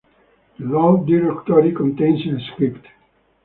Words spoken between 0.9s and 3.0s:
directory contains a script